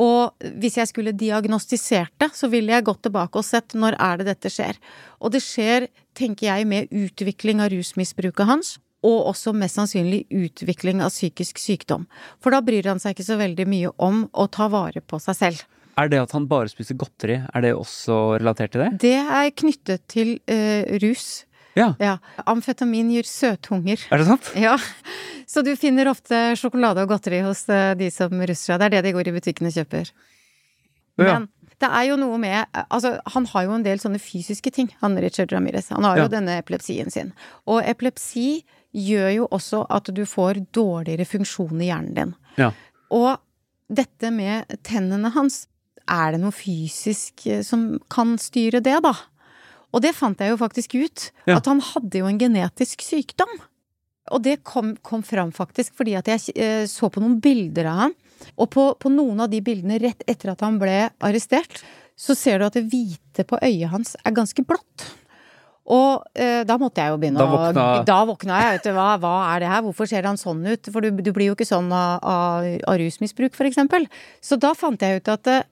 [0.00, 4.20] Og hvis jeg skulle diagnostisert det, så ville jeg gått tilbake og sett når er
[4.20, 4.78] det dette skjer.
[5.18, 11.00] Og det skjer, tenker jeg, med utvikling av rusmisbruket hans, og også mest sannsynlig utvikling
[11.02, 12.06] av psykisk sykdom.
[12.42, 15.38] For da bryr han seg ikke så veldig mye om å ta vare på seg
[15.38, 15.62] selv.
[16.00, 18.90] Er det at han bare spiser godteri, er det også relatert til det?
[19.02, 21.44] Det er knyttet til uh, rus.
[21.78, 21.92] Ja.
[22.02, 22.16] Ja.
[22.50, 24.00] Amfetamin gir søthunger.
[24.10, 24.48] Er det sant?
[24.58, 24.74] Ja,
[25.50, 28.80] så du finner ofte sjokolade og godteri hos eh, de som russer seg.
[28.82, 30.10] Det er det de går i butikken og kjøper.
[31.20, 31.36] Ja.
[31.38, 31.46] Men
[31.80, 35.18] det er jo noe med Altså, han har jo en del sånne fysiske ting, han
[35.22, 35.88] Richard Ramirez.
[35.94, 36.32] Han har jo Ja.
[36.36, 37.32] denne epilepsien sin.
[37.66, 42.34] Og epilepsi gjør jo også at du får dårligere funksjon i hjernen din.
[42.58, 42.72] Ja.
[43.10, 43.38] Og
[43.90, 45.66] dette med tennene hans,
[46.08, 49.14] er det noe fysisk eh, som kan styre det, da?
[49.90, 51.30] Og det fant jeg jo faktisk ut.
[51.48, 51.58] Ja.
[51.58, 53.50] At han hadde jo en genetisk sykdom.
[54.30, 58.04] Og det kom, kom fram faktisk fordi at jeg eh, så på noen bilder av
[58.04, 58.18] han.
[58.56, 61.82] Og på, på noen av de bildene rett etter at han ble arrestert,
[62.20, 65.08] så ser du at det hvite på øyet hans er ganske blått.
[65.90, 68.76] Og eh, da måtte jeg jo begynne Da våkna- å Da våkna jeg.
[68.76, 69.82] Vet du, hva, hva er det her?
[69.86, 70.90] Hvorfor ser han sånn ut?
[70.92, 74.06] For du, du blir jo ikke sånn av, av, av rusmisbruk, eksempel.
[74.44, 75.64] Så da fant jeg ut at eh,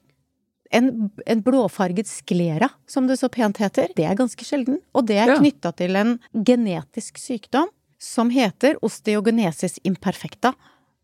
[0.70, 4.80] en, en blåfarget sklera, som det så pent heter, det er ganske sjelden.
[4.94, 5.38] Og det er Ja.
[5.38, 10.54] knytta til en genetisk sykdom som heter osteogenesis imperfecta.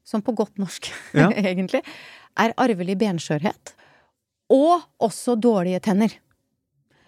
[0.05, 1.31] Som på godt norsk, Ja.
[1.31, 1.81] egentlig,
[2.37, 3.73] er arvelig benskjørhet.
[4.53, 6.13] Og også dårlige tenner.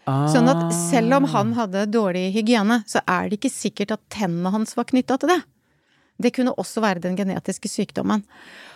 [0.06, 4.52] Sånn at selv om han hadde dårlig hygiene, så er det ikke sikkert at tennene
[4.54, 5.40] hans var knytta til det.
[6.18, 8.22] Det kunne også være den genetiske sykdommen.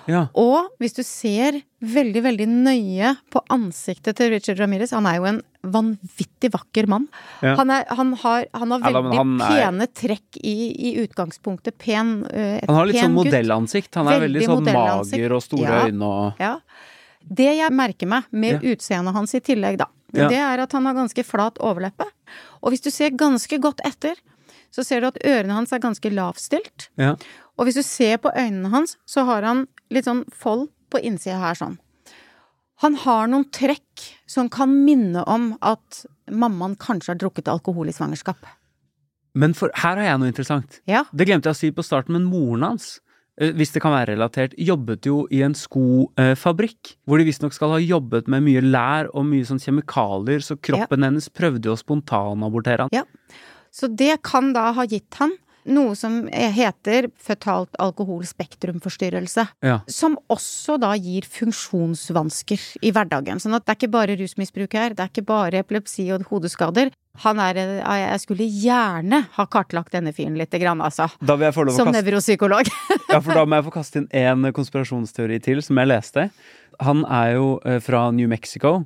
[0.09, 0.27] Ja.
[0.35, 5.27] Og hvis du ser veldig, veldig nøye på ansiktet til Richard Ramirez Han er jo
[5.29, 7.05] en vanvittig vakker mann.
[7.45, 7.53] Ja.
[7.59, 10.55] Han, er, han, har, han har veldig han er- pene trekk i,
[10.91, 11.77] i utgangspunktet.
[11.79, 12.65] Pen, gutt.
[12.67, 13.95] Han har litt sånn modellansikt.
[14.01, 15.85] Han er veldig, Veldig sånn mager og store Ja.
[15.89, 16.55] øyne og Ja.
[17.21, 18.73] Det jeg merker meg med Ja.
[18.75, 20.29] utseendet hans i tillegg, da, Ja.
[20.29, 22.07] det er at han har ganske flat overleppe.
[22.63, 24.17] Og hvis du ser ganske godt etter,
[24.75, 26.89] så ser du at ørene hans er ganske lavstilt.
[27.01, 27.15] Ja.
[27.59, 31.41] Og hvis du ser på øynene hans, så har han litt sånn fold på innsida
[31.43, 31.77] her sånn.
[32.81, 37.95] Han har noen trekk som kan minne om at mammaen kanskje har drukket alkohol i
[37.95, 38.41] svangerskap.
[39.37, 40.81] Men for, her har jeg noe interessant.
[40.91, 41.05] Ja.
[41.13, 42.95] Det glemte jeg å si på starten, men moren hans
[43.37, 46.97] eh, hvis det kan være relatert, jobbet jo i en skofabrikk.
[47.05, 51.07] Hvor de visstnok skal ha jobbet med mye lær og mye sånn kjemikalier, så kroppen
[51.07, 52.97] hennes prøvde jo å spontanabortere han.
[52.97, 53.05] Ja.
[53.75, 55.37] Så det kan da ha gitt han
[55.69, 59.45] noe som heter føtalt alkoholspektrumforstyrrelse.
[59.65, 59.81] Ja.
[59.91, 63.41] Som også da gir funksjonsvansker i hverdagen.
[63.43, 66.93] Sånn at det er ikke bare rusmisbruk her, det er ikke bare epilepsi og hodeskader.
[67.25, 71.11] Han er Jeg skulle gjerne ha kartlagt denne fyren litt, altså.
[71.77, 72.71] Som nevropsykolog.
[73.11, 76.31] Ja, for da må jeg få kaste inn én konspirasjonsteori til, som jeg leste.
[76.81, 78.85] Han er jo eh, fra New Mexico,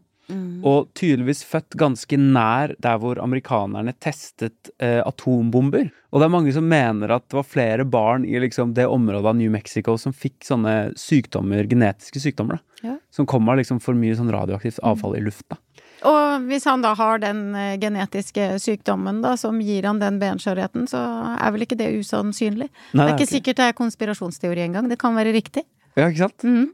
[0.64, 5.90] og tydeligvis født ganske nær der hvor amerikanerne testet eh, atombomber.
[6.14, 9.26] Og det er mange som mener at det var flere barn i liksom, det området
[9.26, 12.80] av New Mexico som fikk sånne sykdommer, genetiske sykdommer, da.
[12.84, 12.96] Ja.
[13.14, 15.56] Som kom av liksom for mye sånn radioaktivt avfall i lufta.
[16.04, 20.88] Og hvis han da har den eh, genetiske sykdommen da, som gir han den benskjørheten,
[20.90, 21.00] så
[21.34, 22.68] er vel ikke det usannsynlig.
[22.92, 25.64] Nei, det er ikke sikkert det er konspirasjonsteori engang, det kan være riktig.
[25.94, 26.44] Ja, ikke sant?
[26.44, 26.72] Mhm.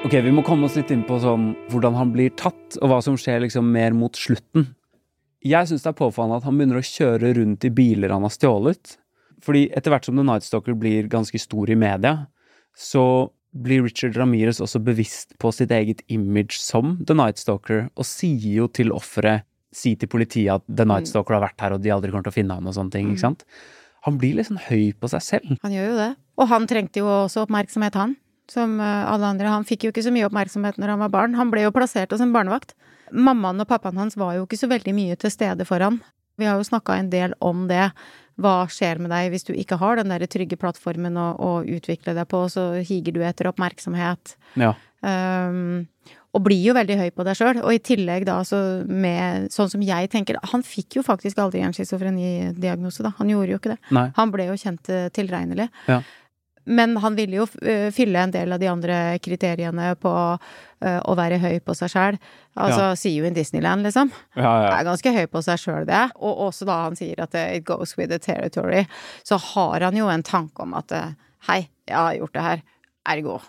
[0.00, 3.00] Ok, vi må komme oss litt inn på sånn hvordan han blir tatt, og hva
[3.04, 4.70] som skjer liksom mer mot slutten.
[5.44, 8.32] Jeg syns det er påfallende at han begynner å kjøre rundt i biler han har
[8.32, 8.94] stjålet.
[9.44, 12.14] Fordi etter hvert som The Night Stalker blir ganske stor i media,
[12.72, 13.04] så
[13.52, 18.62] blir Richard Ramirez også bevisst på sitt eget image som The Night Stalker, og sier
[18.62, 21.92] jo til offeret Si til politiet at The Night Stalker har vært her, og de
[21.94, 23.44] aldri kommer til å finne han og sånne ting, ikke sant?
[24.02, 25.52] Han blir sånn høy på seg selv.
[25.62, 26.08] Han gjør jo det.
[26.42, 28.16] Og han trengte jo også oppmerksomhet, han.
[28.50, 29.50] Som eh, alle andre.
[29.52, 31.36] Han fikk jo ikke så mye oppmerksomhet når han var barn.
[31.38, 32.74] Han ble jo plassert hos en barnevakt.
[33.10, 36.00] Mammaen og pappaen hans var jo ikke så veldig mye til stede for han.
[36.40, 37.90] Vi har jo snakka en del om det.
[38.40, 42.14] Hva skjer med deg hvis du ikke har den der trygge plattformen å, å utvikle
[42.16, 44.36] deg på, så higer du etter oppmerksomhet.
[44.60, 44.72] Ja.
[45.04, 45.88] Um,
[46.36, 47.60] og blir jo veldig høy på deg sjøl.
[47.64, 51.62] Og i tillegg da så med Sånn som jeg tenker Han fikk jo faktisk aldri
[51.64, 53.14] en schizofrenidiagnose, da.
[53.18, 53.80] Han gjorde jo ikke det.
[53.96, 54.06] Nei.
[54.18, 55.70] Han ble jo kjent eh, tilregnelig.
[55.90, 56.00] Ja.
[56.64, 61.14] Men han ville jo eh, fylle en del av de andre kriteriene på eh, å
[61.18, 62.18] være høy på seg sjæl.
[62.56, 62.96] Altså Ja.
[62.98, 64.12] see you in Disneyland, liksom.
[64.36, 64.74] Ja, ja.
[64.78, 66.02] Er ganske høy på seg sjøl, det.
[66.20, 68.84] Og også da han sier at eh, it goes with the territory,
[69.24, 70.92] så har han jo en tanke om at
[71.48, 72.62] hei, jeg har gjort det her,
[73.08, 73.40] ergo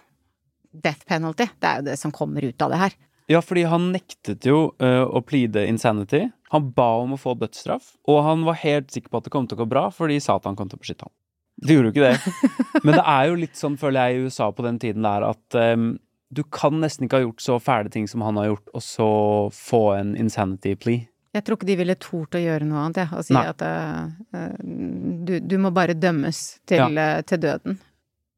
[0.71, 1.47] death penalty.
[1.59, 2.93] Det er jo det som kommer ut av det her.
[3.31, 6.25] Ja, fordi han nektet jo uh, å pleade insanity.
[6.51, 9.47] Han ba om å få dødsstraff, og han var helt sikker på at det kom
[9.47, 11.13] til å gå bra, fordi Satan kom til å beskytte ham.
[11.61, 12.81] Det gjorde jo ikke det.
[12.83, 15.57] Men det er jo litt sånn, føler jeg, i USA på den tiden der at
[15.77, 15.91] um,
[16.33, 19.09] du kan nesten ikke ha gjort så fæle ting som han har gjort, og så
[19.53, 21.05] få en insanity plea.
[21.31, 23.09] Jeg tror ikke de ville tort å gjøre noe annet, jeg.
[23.15, 23.45] Og si Nei.
[23.47, 24.57] at eh,
[25.27, 27.77] du, du må bare dømmes til, eh, til døden.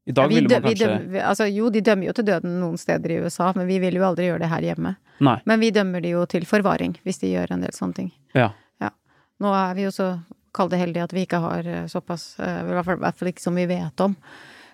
[0.04, 2.78] I dag vi ville man kanskje dømmer- altså, jo, de dømmer jo til døden noen
[2.78, 4.94] steder i USA, men vi vil jo aldri gjøre det her hjemme.
[5.24, 5.38] Nei.
[5.48, 8.12] Men vi dømmer de jo til forvaring, hvis de gjør en del sånne ting.
[8.36, 8.52] Ja.
[9.42, 10.08] Nå er vi jo så
[10.54, 13.58] kall det heldig at vi ikke har eh, såpass, eh, i hvert fall, ikke som
[13.58, 14.16] vi vet om.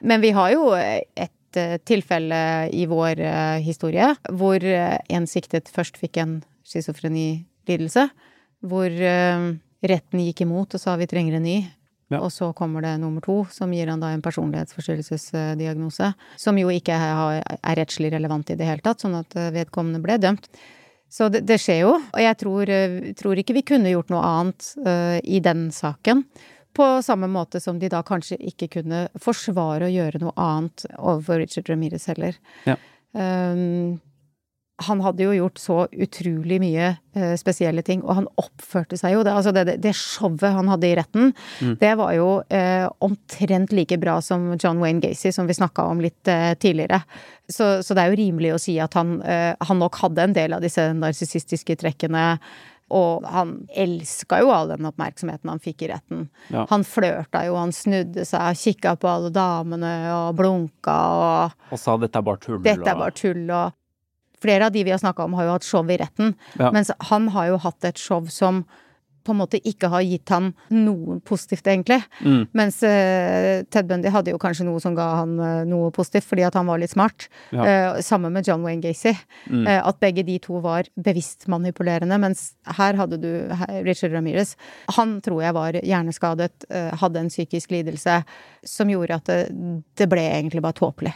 [0.01, 3.25] Men vi har jo et eh, tilfelle i vår
[3.65, 6.39] historie hvor en siktet først fikk en
[6.69, 8.07] schizofrenilidelse,
[8.61, 8.97] hvor
[9.81, 11.61] retten gikk imot og sa vi trenger en ny.
[12.11, 12.19] Ja.
[12.25, 16.09] Og så kommer det nummer to, som gir han da en personlighetsforstyrrelsesdiagnose.
[16.43, 17.39] Som jo ikke er,
[17.79, 20.51] rettslig relevant i det hele tatt, sånn at vedkommende ble dømt.
[21.11, 24.23] Så det, det skjer jo, og jeg tror, eh, tror ikke vi kunne gjort noe
[24.23, 26.23] annet uh, i den saken.
[26.77, 31.43] På samme måte som de da kanskje ikke kunne forsvare å gjøre noe annet overfor
[31.43, 32.39] Richard Ramirez heller.
[32.69, 32.79] Ja.
[33.11, 33.99] Um,
[34.87, 39.23] han hadde jo gjort så utrolig mye eh, spesielle ting, og han oppførte seg jo
[39.27, 41.75] det, Altså, det, det showet han hadde i retten, Mm.
[41.81, 46.01] det var jo eh, omtrent like bra som John Wayne Gacy, som vi snakka om
[46.01, 47.03] litt eh, tidligere.
[47.51, 50.37] Så, så det er jo rimelig å si at han, eh, han nok hadde en
[50.37, 52.39] del av disse narsissistiske trekkene.
[52.91, 56.25] Og han elska jo all den oppmerksomheten han fikk i retten.
[56.51, 56.65] Ja.
[56.73, 61.95] Han flørta jo, han snudde seg, kikka på alle damene og blunka og Og sa
[62.03, 62.59] dette er bare tull.
[62.65, 63.77] dette er bare tull og
[64.43, 66.35] Flere av de vi har snakka om, har jo hatt show i retten.
[66.59, 66.71] Ja.
[66.75, 68.65] Mens han har jo hatt et show som
[69.25, 72.01] på en måte ikke har gitt han noe positivt, egentlig.
[72.25, 72.43] Mm.
[72.57, 76.47] Mens uh, Ted Bundy hadde jo kanskje noe som ga han uh, noe positivt, fordi
[76.49, 77.29] at han var litt smart.
[77.53, 77.67] Ja.
[77.97, 79.13] Uh, sammen med John Wayne Gacy.
[79.51, 79.67] Mm.
[79.77, 82.17] At begge de to var bevisst manipulerende.
[82.23, 84.57] Mens her hadde du her, Richard Ramirez.
[84.97, 86.67] Han tror jeg var hjerneskadet,
[87.01, 88.23] hadde en psykisk lidelse
[88.67, 89.41] som gjorde at det,
[90.01, 91.13] det ble egentlig bare tåpelig.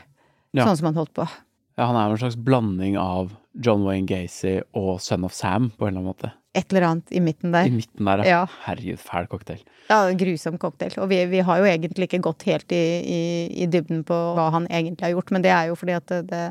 [0.55, 0.69] Ja.
[0.69, 1.27] Sånn som han holdt på.
[1.75, 3.33] Ja, han er jo en slags blanding av
[3.65, 6.31] John Wayne Gacy og Son of Sam, på en eller annen måte.
[6.55, 7.67] Et eller annet i midten der.
[7.67, 8.45] I midten der, Ja.
[8.63, 9.63] Herregud, fæl cocktail.
[9.91, 10.95] Ja, grusom cocktail.
[11.03, 13.23] Og vi, vi har jo egentlig ikke gått helt i, i,
[13.65, 16.21] i dybden på hva han egentlig har gjort, men det er jo fordi at det,
[16.31, 16.45] det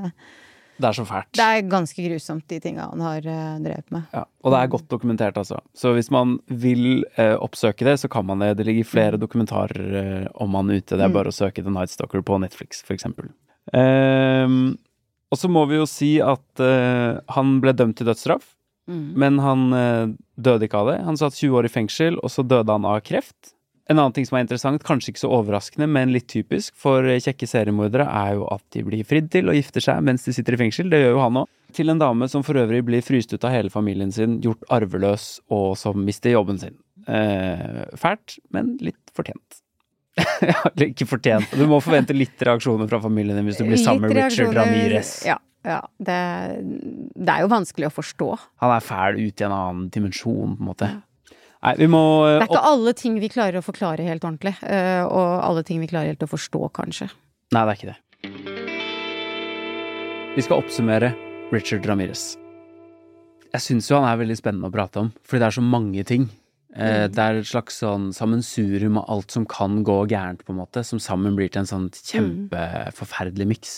[0.76, 1.32] Det er så fælt.
[1.40, 4.12] Det er ganske grusomt, de tinga han har uh, drevet med.
[4.12, 5.62] Ja, og det er godt dokumentert, altså.
[5.74, 8.58] Så hvis man vil eh, oppsøke det, så kan man det.
[8.60, 10.98] Det ligger flere dokumentarer eh, om han ute.
[10.98, 13.32] Det er bare å søke The Night Stalker på Netflix, for eksempel.
[13.72, 14.76] Um,
[15.34, 16.62] og så må vi jo si at
[17.34, 18.52] han ble dømt til dødsstraff,
[18.86, 19.08] mm.
[19.18, 19.66] men han
[20.38, 21.00] døde ikke av det.
[21.08, 23.54] Han satt 20 år i fengsel, og så døde han av kreft.
[23.92, 27.48] En annen ting som er interessant, kanskje ikke så overraskende, men litt typisk for kjekke
[27.50, 30.62] seriemordere, er jo at de blir fridd til og gifter seg mens de sitter i
[30.62, 30.88] fengsel.
[30.92, 31.50] Det gjør jo han òg.
[31.76, 35.28] Til en dame som for øvrig blir fryst ut av hele familien sin, gjort arveløs
[35.52, 36.78] og som mister jobben sin.
[37.08, 39.63] Eh, fælt, men litt fortjent.
[40.90, 41.56] ikke fortjent.
[41.58, 45.16] Du må forvente litt reaksjoner fra familien din hvis du blir sammen med Richard Ramirez.
[45.28, 45.80] Ja, ja.
[45.98, 46.20] Det,
[47.16, 48.30] det, er jo vanskelig å forstå.
[48.64, 50.92] Han er fæl ut i en annen dimensjon, på en måte.
[51.64, 54.56] Nei, vi må Det er ikke alle ting vi klarer å forklare helt ordentlig.
[54.68, 57.08] Eh, og alle ting vi klarer helt å forstå, kanskje.
[57.56, 58.00] Nei, det er ikke det.
[60.34, 61.14] Vi skal oppsummere
[61.54, 62.34] Richard Ramirez.
[63.54, 66.04] Jeg syns jo han er veldig spennende å prate om, fordi det er så mange
[66.10, 66.26] ting.
[66.76, 67.14] Eh, mm.
[67.14, 70.84] Det er et slags sånn sammensurium av alt som kan gå gærent, på en måte,
[70.88, 72.06] som sammen blir til en sånn mm.
[72.12, 73.74] kjempeforferdelig miks.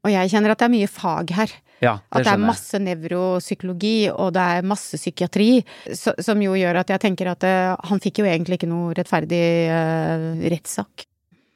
[0.00, 1.52] Og jeg kjenner at det er mye fag her.
[1.80, 5.62] Ja, det at det er masse nevropsykologi, og det er masse psykiatri,
[5.96, 8.68] så, som jo gjør at jeg tenker at det, eh, han fikk jo egentlig ikke
[8.68, 11.06] noe rettferdig uh, rettssak.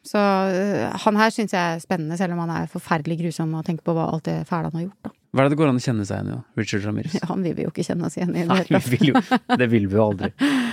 [0.04, 3.64] Så uh, han her syns jeg er spennende, selv om han er forferdelig grusom å
[3.66, 5.14] tenke på hva alt det fæle han har gjort, da.
[5.34, 7.14] Hva er det det går an å kjenne seg igjen i, Richard Ramirez?
[7.18, 8.44] Ja, han vil vi jo ikke kjenne oss igjen i.
[8.46, 9.22] Nei, vi vil jo,
[9.58, 10.30] det vil vi jo aldri.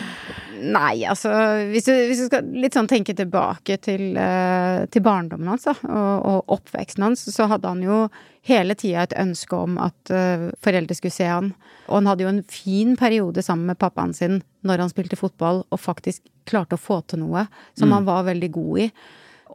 [0.61, 1.31] Nei, altså
[1.71, 5.73] hvis du, hvis du, skal litt sånn tenke tilbake til, uh, til barndommen hans da,
[5.87, 8.03] og, og, oppveksten hans, så hadde han jo
[8.47, 11.51] hele tida et ønske om at uh, foreldre skulle se han.
[11.87, 15.63] Og han hadde jo en fin periode sammen med pappaen sin når han spilte fotball,
[15.69, 17.95] og faktisk klarte å få til noe som mm.
[17.97, 18.87] han var veldig god i.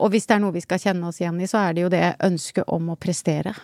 [0.03, 1.93] Og hvis det er noe vi skal kjenne oss igjen i, så er det jo
[1.93, 3.55] det ønsket om å prestere.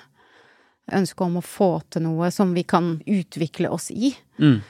[0.92, 4.14] Ønsket om å få til noe som vi kan utvikle oss i.
[4.40, 4.62] Mm.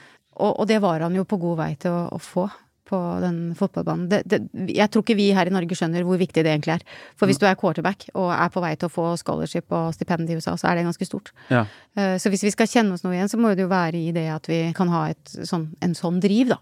[0.43, 2.49] Og, og, det var han jo på god vei til å, å få
[2.93, 4.09] på den fotballbanen.
[4.11, 4.41] Det, det,
[4.75, 6.83] jeg tror ikke vi her i Norge skjønner hvor viktig det egentlig er.
[7.17, 7.45] For hvis mm.
[7.45, 10.59] du er quarterback og er på vei til å få scholarship og stipend i USA,
[10.61, 11.33] så er det ganske stort.
[11.49, 11.63] Ja.
[11.97, 14.13] Uh, så hvis vi skal kjenne oss noe igjen, så må det jo være i
[14.13, 16.61] det at vi kan ha et, sånn, en sånn driv, da.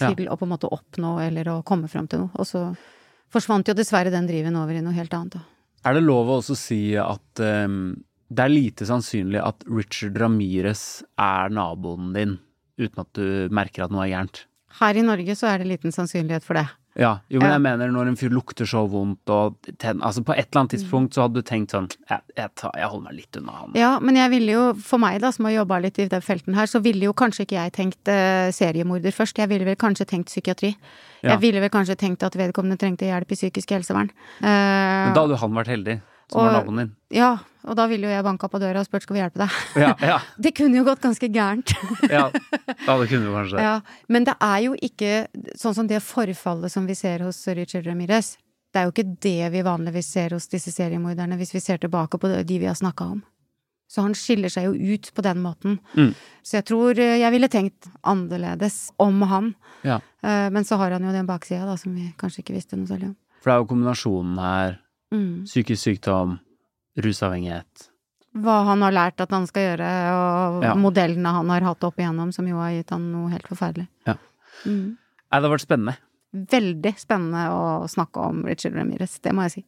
[0.00, 0.32] Til ja.
[0.32, 2.34] å på en måte oppnå eller å komme fram til noe.
[2.40, 2.66] Og så
[3.32, 5.46] forsvant jo dessverre den driven over i noe helt annet, da.
[5.88, 7.94] Er det lov å også si at um,
[8.28, 12.36] det er lite sannsynlig at Richard Ramirez er naboen din,
[12.80, 14.44] uten at du merker at noe er gærent?
[14.80, 16.68] Her i Norge så er det liten sannsynlighet for det.
[16.98, 20.34] Ja, jo, men jeg mener når en fyr lukter så vondt og ten, Altså, på
[20.34, 23.14] et eller annet tidspunkt så hadde du tenkt sånn Jeg, jeg, tar, jeg holder meg
[23.20, 23.76] litt unna han.
[23.78, 26.58] Ja, men jeg ville jo, for meg da, som har jobba litt i den felten
[26.58, 29.38] her, så ville jo kanskje ikke jeg tenkt uh, seriemorder først.
[29.38, 30.74] Jeg ville vel kanskje tenkt psykiatri.
[31.22, 31.36] Ja.
[31.36, 34.10] Jeg ville vel kanskje tenkt at vedkommende trengte hjelp i psykisk helsevern.
[34.42, 36.92] Uh, men da hadde jo han vært heldig som og, var naboen din.
[37.14, 37.30] Ja,
[37.66, 39.56] og da ville jo jeg banka på døra og spurt skal vi hjelpe deg.
[39.82, 40.18] Ja, ja.
[40.44, 41.74] Det kunne jo gått ganske gærent.
[42.16, 43.64] ja, ja, det kunne jo kanskje.
[43.64, 43.74] Ja,
[44.08, 45.26] men det er jo ikke
[45.58, 48.36] sånn som det forfallet som vi ser hos Richard Ramirez.
[48.70, 52.20] Det er jo ikke det vi vanligvis ser hos disse seriemorderne, hvis vi ser tilbake
[52.22, 53.20] på de vi har snakka om.
[53.90, 55.80] Så han skiller seg jo ut på den måten.
[55.98, 56.12] Mm.
[56.46, 59.48] Så jeg tror eh, jeg ville tenkt annerledes om han.
[59.82, 59.98] Ja.
[60.22, 62.86] Eh, men så har han jo den baksida, da, som vi kanskje ikke visste noe
[62.86, 63.16] særlig om.
[63.42, 64.78] For det er jo kombinasjonen her
[65.14, 65.44] Mm.
[65.48, 66.38] Psykisk sykdom,
[67.00, 67.88] rusavhengighet.
[68.40, 70.76] Hva han har lært at han skal gjøre, og ja.
[70.78, 73.88] modellene han har hatt opp igjennom, som jo har gitt han noe helt forferdelig.
[74.06, 74.14] Ja.
[74.62, 74.94] Mm.
[74.94, 75.96] Det har vært spennende.
[76.30, 79.64] Veldig spennende å snakke om Richard Ramirez, det må jeg si.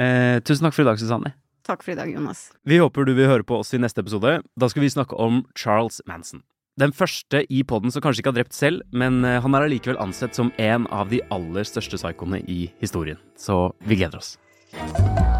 [0.00, 1.34] Eh, tusen takk for i dag, Susanne.
[1.66, 2.48] Takk for i dag, Jonas.
[2.64, 4.38] Vi håper du vil høre på oss i neste episode.
[4.56, 6.40] Da skal vi snakke om Charles Manson.
[6.80, 10.00] Den første i poden som kanskje ikke har drept selv, men eh, han er allikevel
[10.00, 13.20] ansett som en av de aller største psykoene i historien.
[13.36, 14.38] Så vi gleder oss.
[14.72, 15.39] Podkast